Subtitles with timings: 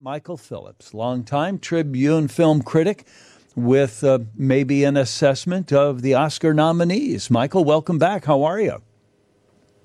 [0.00, 3.06] Michael Phillips, longtime Tribune film critic,
[3.54, 7.30] with uh, maybe an assessment of the Oscar nominees.
[7.30, 8.26] Michael, welcome back.
[8.26, 8.82] How are you?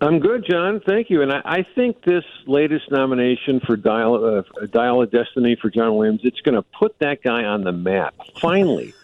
[0.00, 0.80] I'm good, John.
[0.84, 1.22] Thank you.
[1.22, 5.94] And I, I think this latest nomination for Dial, uh, Dial of Destiny for John
[5.94, 8.14] Williams, it's going to put that guy on the map.
[8.40, 8.94] Finally,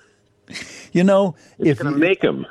[0.93, 2.46] You know, it's if going to make him.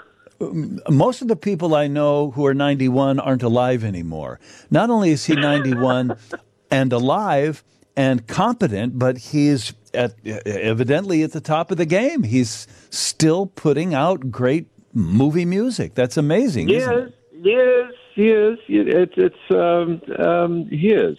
[0.89, 4.39] most of the people I know who are 91 aren't alive anymore.
[4.69, 6.15] Not only is he 91
[6.71, 7.63] and alive
[7.95, 12.23] and competent, but he's at, evidently at the top of the game.
[12.23, 15.95] He's still putting out great movie music.
[15.95, 16.69] That's amazing.
[16.69, 17.13] Yes, it?
[17.33, 18.57] yes, he is.
[18.67, 21.17] It's it's um, um, he is.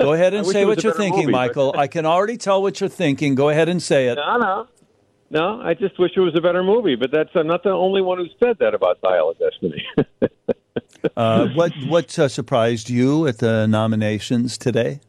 [0.00, 1.74] Go ahead and say what you're thinking, movie, but- Michael.
[1.76, 3.34] I can already tell what you're thinking.
[3.34, 4.16] Go ahead and say it.
[4.16, 4.68] no, no,
[5.30, 5.60] no.
[5.60, 6.96] I just wish it was a better movie.
[6.96, 9.84] But that's I'm not the only one who said that about Dial of Destiny.
[11.16, 15.00] Uh, what what uh, surprised you at the nominations today?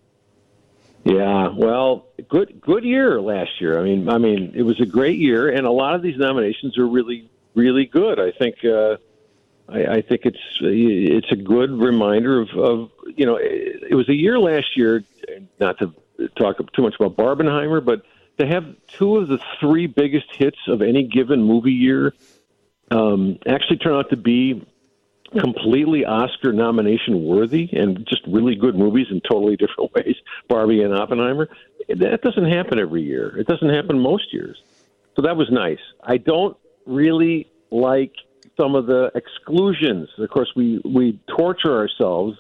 [1.04, 3.80] Yeah, well, good good year last year.
[3.80, 6.78] I mean, I mean, it was a great year, and a lot of these nominations
[6.78, 8.20] are really really good.
[8.20, 8.98] I think uh,
[9.68, 14.08] I, I think it's it's a good reminder of, of you know it, it was
[14.08, 15.04] a year last year.
[15.60, 15.94] Not to
[16.38, 18.04] talk too much about Barbenheimer, but
[18.38, 22.14] to have two of the three biggest hits of any given movie year
[22.92, 24.66] um, actually turn out to be
[25.40, 30.16] completely Oscar nomination worthy and just really good movies in totally different ways,
[30.48, 31.50] Barbie and Oppenheimer.
[31.90, 33.38] That doesn't happen every year.
[33.38, 34.62] It doesn't happen most years.
[35.16, 35.80] So that was nice.
[36.02, 38.14] I don't really like
[38.58, 40.10] some of the exclusions.
[40.18, 42.38] Of course, we, we torture ourselves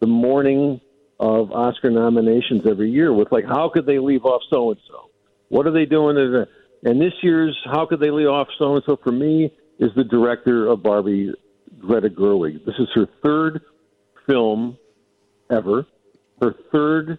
[0.00, 0.80] the morning
[1.20, 5.10] of Oscar nominations every year with like, how could they leave off so and so?
[5.48, 6.16] What are they doing?
[6.84, 10.04] And this year's how could they leave off so and so for me is the
[10.04, 11.32] director of Barbie,
[11.82, 12.64] Greta Gerwig.
[12.64, 13.60] This is her third
[14.26, 14.78] film
[15.50, 15.86] ever,
[16.40, 17.18] her third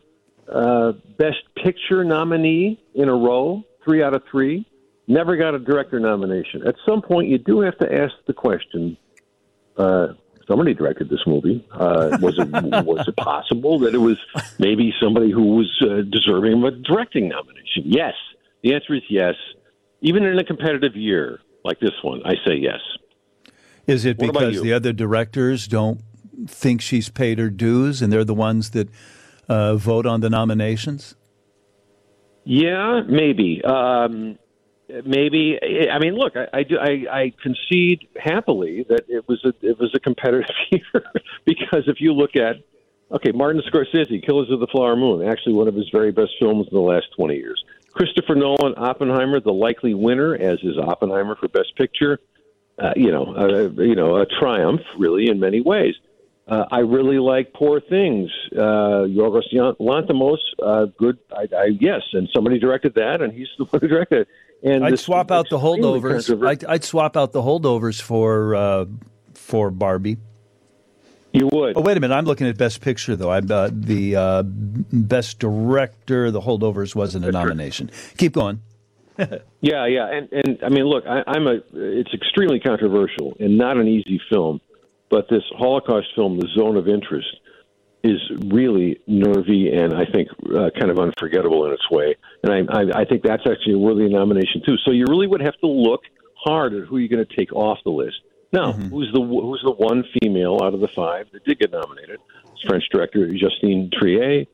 [0.52, 4.66] uh, Best Picture nominee in a row, three out of three.
[5.08, 6.66] Never got a director nomination.
[6.66, 8.98] At some point, you do have to ask the question.
[9.78, 10.14] Uh,
[10.48, 11.66] somebody directed this movie.
[11.72, 12.48] Uh, was it
[12.86, 14.18] was it possible that it was
[14.60, 17.84] maybe somebody who was uh, deserving of a directing nomination?
[17.86, 18.14] Yes.
[18.64, 19.36] The answer is yes.
[20.02, 22.80] Even in a competitive year like this one, I say yes.
[23.88, 26.02] Is it What because the other directors don't
[26.48, 28.90] think she's paid her dues and they're the ones that
[29.50, 31.16] uh, vote on the nominations?
[32.46, 33.62] Yeah, maybe.
[33.64, 34.38] Um,
[35.06, 35.60] maybe.
[35.92, 39.80] I mean, look, I, I, do, I, I concede happily that it was a it
[39.80, 41.04] was a competitive year
[41.46, 42.58] because if you look at
[43.12, 46.68] okay, Martin Scorsese, Killers of the Flower Moon, actually one of his very best films
[46.70, 47.64] in the last twenty years.
[47.94, 52.20] Christopher Nolan, Oppenheimer, the likely winner, as is Oppenheimer for Best Picture.
[52.80, 55.94] Uh, you know, uh, you know, a triumph really in many ways.
[56.48, 58.30] Uh, I really like Poor Things.
[58.52, 59.44] Uh, Yorgos
[59.80, 61.18] Lanthimos, uh, good.
[61.32, 64.28] I, I, yes, and somebody directed that, and he's the one who directed it.
[64.64, 66.46] And I'd swap out the holdovers.
[66.46, 68.86] I'd, I'd swap out the holdovers for uh,
[69.34, 70.18] for Barbie.
[71.32, 71.78] you would.
[71.78, 72.16] Oh wait a minute!
[72.16, 73.32] I'm looking at Best Picture though.
[73.32, 76.32] I'm uh, the uh, Best Director.
[76.32, 77.92] The holdovers wasn't a nomination.
[78.18, 78.62] Keep going.
[79.62, 81.62] Yeah, yeah, and and I mean, look, I, I'm a.
[81.74, 84.60] It's extremely controversial and not an easy film,
[85.10, 87.34] but this Holocaust film, The Zone of Interest,
[88.04, 92.16] is really nervy and I think uh, kind of unforgettable in its way.
[92.44, 94.76] And I, I, I think that's actually a worthy nomination too.
[94.84, 96.02] So you really would have to look
[96.36, 98.18] hard at who you're going to take off the list.
[98.52, 102.20] Now, who's the who's the one female out of the five that did get nominated?
[102.52, 104.48] It's French director Justine Triet.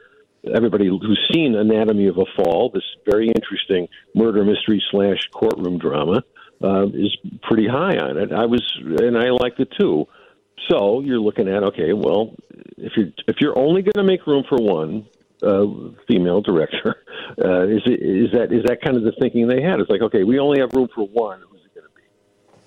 [0.56, 6.24] Everybody who's seen Anatomy of a Fall, this very interesting murder mystery slash courtroom drama,
[6.64, 8.32] uh, is pretty high on it.
[8.32, 8.62] I was,
[9.02, 10.08] and I liked it too.
[10.70, 12.36] So you're looking at okay, well,
[12.78, 15.08] if you're if you're only going to make room for one
[15.42, 15.66] uh,
[16.08, 16.96] female director,
[17.44, 19.80] uh, is it, is that is that kind of the thinking they had?
[19.80, 21.42] It's like okay, we only have room for one.
[21.50, 22.04] Who's it going to be?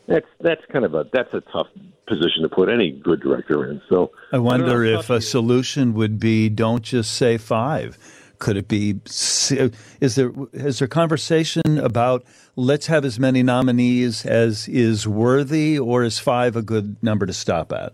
[0.06, 1.68] That's that's kind of a that's a tough
[2.06, 3.80] position to put any good director in.
[3.88, 7.98] So I wonder know, if a solution would be don't just say five.
[8.38, 9.00] Could it be?
[9.06, 12.24] Is there is there conversation about
[12.56, 17.32] let's have as many nominees as is worthy, or is five a good number to
[17.32, 17.92] stop at?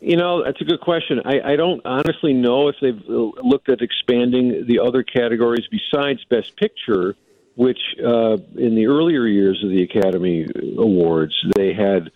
[0.00, 1.20] You know, that's a good question.
[1.24, 6.24] I, I don't honestly know if they've uh, looked at expanding the other categories besides
[6.28, 7.14] Best Picture,
[7.54, 10.46] which uh, in the earlier years of the Academy
[10.78, 12.10] Awards, they had,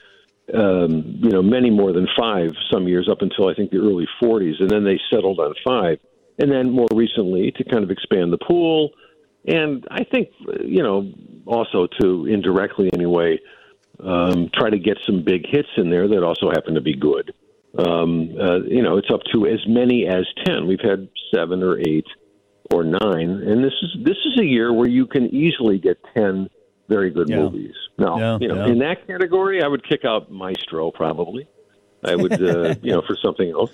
[0.55, 4.07] um, you know, many more than five some years up until I think the early
[4.23, 5.99] 40s, and then they settled on five.
[6.39, 8.91] And then more recently to kind of expand the pool.
[9.47, 10.29] And I think,
[10.63, 11.11] you know,
[11.47, 13.39] also to indirectly anyway,
[14.01, 17.33] um, try to get some big hits in there that also happen to be good
[17.79, 20.67] um, uh, you know, it's up to as many as 10.
[20.67, 22.07] We've had seven or eight
[22.71, 26.49] or nine, and this is this is a year where you can easily get ten
[26.89, 27.37] very good Yeah.
[27.41, 27.75] movies.
[27.99, 28.73] Now, Yeah, you know, yeah.
[28.73, 31.47] in that category, I would kick out Maestro probably.
[32.05, 33.71] I would, uh, you know, for something else.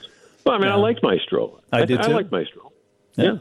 [0.47, 1.61] Well, I mean, I liked Maestro.
[1.73, 2.13] I did I, too.
[2.15, 2.73] like Maestro.
[3.17, 3.37] Yeah.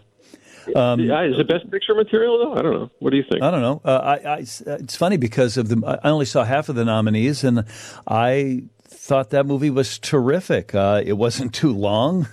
[0.67, 2.53] Yeah, is it best picture material though?
[2.53, 2.91] I don't know.
[2.99, 3.41] What do you think?
[3.41, 3.81] I don't know.
[3.83, 5.99] Uh, I, I, it's funny because of the.
[6.03, 7.65] I only saw half of the nominees, and
[8.07, 10.75] I thought that movie was terrific.
[10.75, 12.27] Uh, it wasn't too long.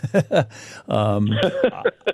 [0.88, 1.28] um,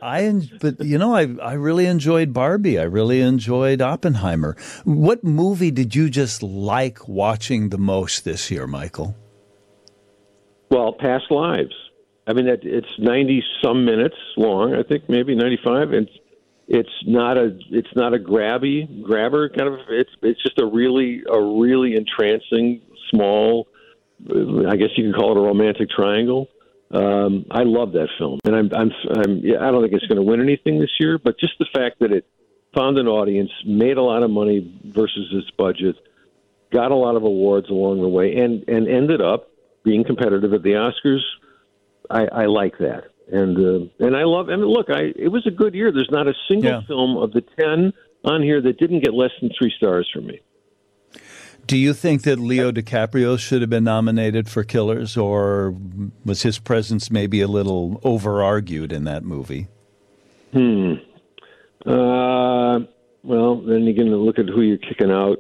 [0.02, 2.78] I, but you know, I I really enjoyed Barbie.
[2.78, 4.56] I really enjoyed Oppenheimer.
[4.84, 9.16] What movie did you just like watching the most this year, Michael?
[10.70, 11.74] Well, past lives.
[12.26, 14.74] I mean, it's ninety some minutes long.
[14.74, 16.08] I think maybe ninety five, and
[16.68, 19.80] it's not a it's not a grabby grabber kind of.
[19.90, 22.80] It's it's just a really a really entrancing
[23.10, 23.68] small.
[24.68, 26.48] I guess you can call it a romantic triangle.
[26.90, 30.16] Um, I love that film, and I'm I'm, I'm yeah, I don't think it's going
[30.16, 32.24] to win anything this year, but just the fact that it
[32.74, 35.96] found an audience, made a lot of money versus its budget,
[36.72, 39.48] got a lot of awards along the way, and and ended up
[39.84, 41.20] being competitive at the Oscars.
[42.10, 44.48] I, I like that, and uh, and I love.
[44.48, 45.90] I mean, look, I it was a good year.
[45.90, 46.80] There's not a single Yeah.
[46.86, 47.92] film of the ten
[48.24, 50.40] on here that didn't get less than three stars from me.
[51.66, 55.74] Do you think that Leo DiCaprio should have been nominated for Killers, or
[56.24, 59.68] was his presence maybe a little over argued in that movie?
[60.52, 60.94] Hmm.
[61.86, 62.80] Uh,
[63.22, 65.38] well, then you're going to look at who you're kicking out.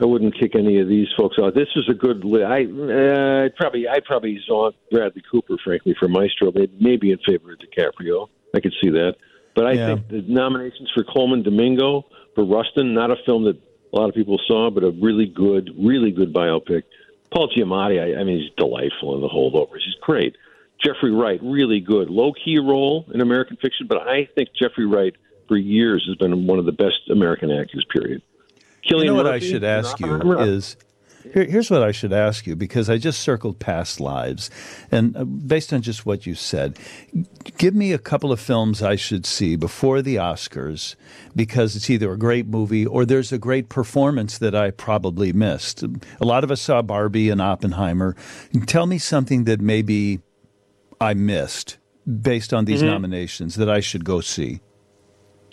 [0.00, 1.54] I wouldn't kick any of these folks out.
[1.54, 2.24] This is a good.
[2.24, 6.52] Li- I uh, I'd probably I'd probably zonk Bradley Cooper, frankly, for Maestro.
[6.52, 8.28] They maybe in favor of DiCaprio.
[8.54, 9.16] I could see that,
[9.56, 9.86] but I Yeah.
[9.96, 12.06] think the nominations for Colman Domingo
[12.36, 13.58] for Rustin, not a film that
[13.92, 16.82] a lot of people saw, but a really good, really good biopic.
[17.30, 19.82] Paul Giamatti, I, I mean, he's delightful in The Holdovers.
[19.84, 20.36] He's great.
[20.82, 22.08] Jeffrey Wright, really good.
[22.08, 25.14] Low key role in American fiction, but I think Jeffrey Wright
[25.48, 27.84] for years has been one of the best American actors.
[27.90, 28.22] Period.
[28.84, 30.76] You know what I should ask you is
[31.32, 34.50] here, here's what I should ask you because I just circled past lives,
[34.90, 36.78] and uh, based on just what you said,
[37.58, 40.94] give me a couple of films I should see before the Oscars
[41.34, 45.82] because it's either a great movie or there's a great performance that I probably missed.
[45.82, 48.16] A lot of us saw Barbie and Oppenheimer.
[48.66, 50.20] Tell me something that maybe
[51.00, 52.72] I missed based on Mm-hmm.
[52.72, 54.60] these nominations that I should go see.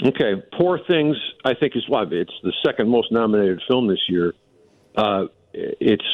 [0.03, 1.15] Okay, Poor Things.
[1.45, 4.33] I think is why it's the second most nominated film this year.
[4.95, 6.05] Uh, it's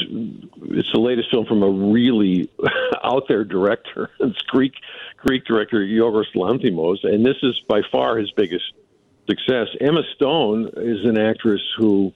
[0.61, 2.49] it's the latest film from a really
[3.03, 4.09] out there director.
[4.19, 4.73] It's Greek
[5.17, 8.65] Greek director Yorgos Lanthimos, and this is by far his biggest
[9.27, 9.67] success.
[9.79, 12.13] Emma Stone is an actress who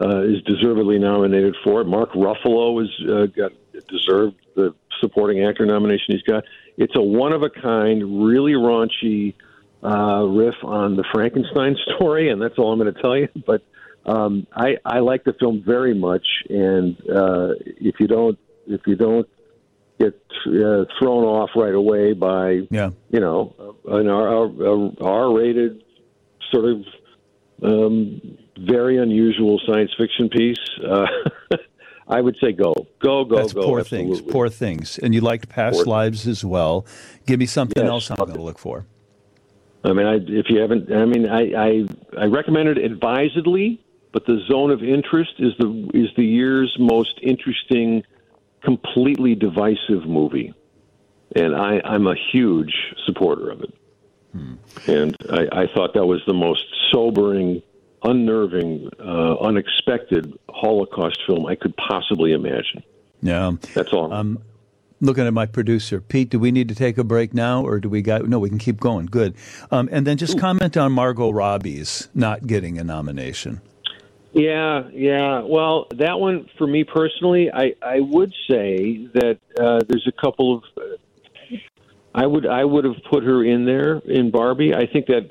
[0.00, 1.86] uh, is deservedly nominated for it.
[1.86, 3.52] Mark Ruffalo has uh, got
[3.88, 6.44] deserved the supporting actor nomination he's got.
[6.76, 9.34] It's a one of a kind, really raunchy
[9.82, 13.28] uh, riff on the Frankenstein story, and that's all I'm going to tell you.
[13.46, 13.62] But
[14.06, 18.96] um, I, I like the film very much, and uh, if you don't if you
[18.96, 19.28] don't
[20.00, 20.14] get
[20.46, 22.90] uh, thrown off right away by Yeah.
[23.10, 23.54] you know
[23.88, 24.50] an R,
[25.00, 25.82] R rated
[26.52, 26.84] sort of
[27.62, 28.20] um,
[28.58, 30.56] very unusual science fiction piece,
[30.88, 31.06] uh,
[32.08, 33.62] I would say go go go That's go.
[33.64, 34.16] poor absolutely.
[34.18, 34.32] things.
[34.32, 34.98] Poor things.
[34.98, 36.86] And you liked past Poor- lives as well.
[37.26, 37.90] Give me something Yes.
[37.90, 38.86] else I'm going to look for.
[39.84, 41.86] I mean, I, if you haven't, I mean, I, I
[42.18, 43.80] I recommend it advisedly,
[44.12, 48.02] but the zone of interest is the is the year's most interesting,
[48.62, 50.54] completely divisive movie,
[51.34, 53.74] and I, I'm a huge supporter of it.
[54.86, 57.62] And I, I thought that was the most sobering,
[58.02, 62.82] unnerving, uh, unexpected Holocaust film I could possibly imagine.
[63.22, 63.52] Yeah.
[63.74, 64.12] That's all.
[64.12, 64.42] Um,
[65.00, 67.88] looking at my producer, Pete, do we need to take a break now or do
[67.88, 69.06] we got, no, we can keep going.
[69.06, 69.34] Good.
[69.70, 73.60] Um, and then just comment on Margot Robbie's not getting a nomination.
[74.36, 75.40] Yeah, yeah.
[75.44, 80.56] Well, that one for me personally, I I would say that uh, there's a couple
[80.56, 80.62] of.
[82.14, 84.74] I would I would have put her in there in Barbie.
[84.74, 85.30] I think that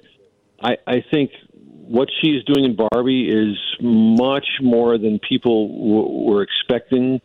[0.60, 6.42] I I think what she's doing in Barbie is much more than people w- were
[6.42, 7.22] expecting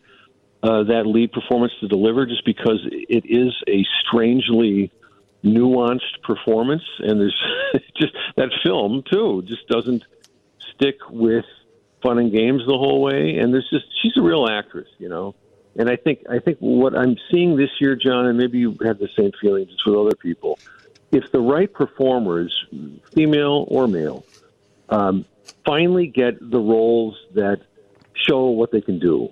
[0.61, 2.27] uh, that lead performance to deliver.
[2.27, 4.91] Just because it is a strangely
[5.43, 7.43] nuanced performance, and there's
[7.97, 10.03] just that film too just doesn't
[10.75, 11.45] stick with
[12.01, 13.37] fun and games the whole way.
[13.37, 15.35] And there's just she's a real actress, you know.
[15.77, 18.99] And I think I think what I'm seeing this year, John, and maybe you have
[18.99, 20.59] the same feelings as with other people.
[21.11, 22.53] If the right performers,
[23.13, 24.25] female or male,
[24.89, 25.25] um,
[25.65, 27.61] finally get the roles that
[28.13, 29.29] show what they can do,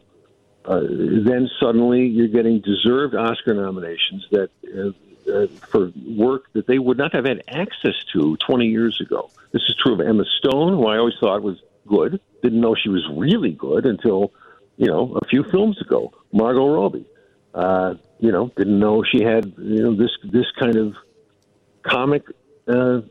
[0.65, 4.91] uh, then suddenly you're getting deserved Oscar nominations that uh,
[5.29, 9.29] uh, for work that they would not have had access to 20 years ago.
[9.51, 12.19] This is true of Emma Stone, who I always thought was good.
[12.41, 14.31] Didn't know she was really good until
[14.77, 16.13] you know a few films ago.
[16.31, 17.05] Margot Robbie,
[17.53, 20.93] uh, you know, didn't know she had you know this this kind of
[21.83, 22.23] comic
[22.67, 23.01] uh,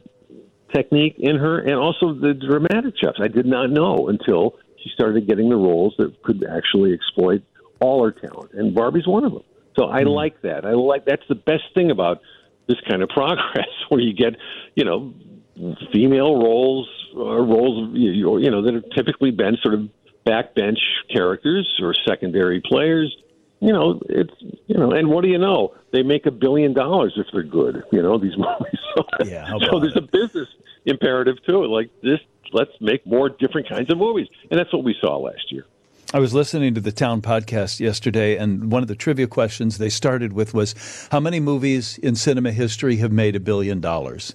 [0.75, 3.19] technique in her, and also the dramatic chops.
[3.23, 7.43] I did not know until she started getting the roles that could actually exploit
[7.81, 9.43] all her talent, and Barbie's one of them.
[9.79, 10.15] So I mm.
[10.15, 10.65] like that.
[10.65, 12.21] I like that's the best thing about
[12.67, 14.37] this kind of progress, where you get,
[14.75, 15.15] you know,
[15.93, 19.89] female roles or roles, you know, that have typically been sort of
[20.27, 20.79] backbench
[21.13, 23.17] characters or secondary players.
[23.61, 24.35] You know, it's
[24.67, 25.75] you know, and what do you know?
[25.93, 27.83] They make a billion dollars if they're good.
[27.91, 28.79] You know, these movies.
[28.95, 30.49] So, yeah, so there's a business
[30.85, 31.69] imperative to it.
[31.69, 32.21] Like this,
[32.53, 35.65] let's make more different kinds of movies, and that's what we saw last year.
[36.15, 39.91] I was listening to the Town podcast yesterday, and one of the trivia questions they
[39.91, 44.35] started with was How many movies in cinema history have made a billion dollars?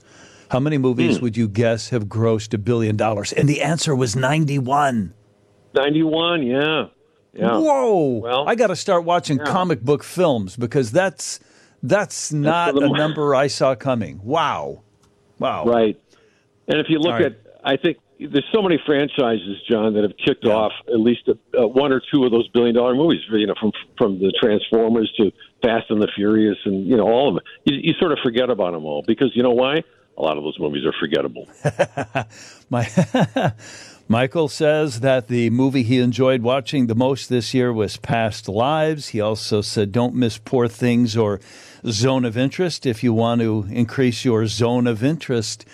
[0.49, 1.23] How many movies hmm.
[1.23, 3.33] would you guess have grossed a billion dollars?
[3.33, 5.13] And the answer was 91.
[5.73, 6.85] 91, yeah.
[7.33, 7.57] Yeah.
[7.57, 8.19] Whoa!
[8.19, 9.45] Well, I got to start watching yeah.
[9.45, 11.39] comic book films because that's
[11.81, 14.21] that's not that's a number I saw coming.
[14.23, 14.83] Wow,
[15.39, 15.65] wow.
[15.65, 15.99] Right.
[16.67, 17.25] And if you look right.
[17.25, 20.53] at, I think there's so many franchises, John, that have kicked yeah.
[20.53, 23.21] off at least a, a one or two of those billion dollar movies.
[23.31, 25.31] You know, from from the Transformers to
[25.63, 27.43] Fast and the Furious, and you know all of them.
[27.65, 29.83] You, you sort of forget about them all because you know why?
[30.17, 31.47] A lot of those movies are forgettable.
[32.69, 32.87] My.
[34.07, 39.09] Michael says that the movie he enjoyed watching the most this year was Past Lives.
[39.09, 41.39] He also said, Don't miss Poor Things or
[41.87, 45.65] Zone of Interest if you want to increase your zone of interest.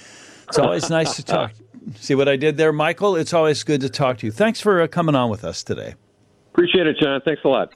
[0.48, 1.54] It's always nice to talk.
[1.96, 3.16] See what I did there, Michael?
[3.16, 4.32] It's always good to talk to you.
[4.32, 5.96] Thanks for uh, coming on with us today.
[6.54, 7.22] Appreciate it, John.
[7.26, 7.74] Thanks a lot.